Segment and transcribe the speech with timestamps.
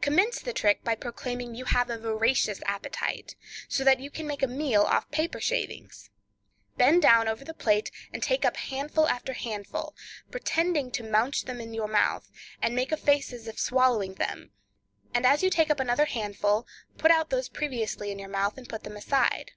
[0.00, 3.34] Commence the trick by proclaiming you have a voracious appetite,
[3.68, 6.10] so that you can make a meal off paper shavings.
[6.76, 9.96] Bend down over the plate, and take up handful after handful,
[10.30, 12.30] pretend to mounch them in your mouth,
[12.62, 14.52] and make a face as if swallowing them,
[15.12, 16.64] and as you take up another handful,
[16.96, 19.50] put out those previously in your mouth, and put them aside.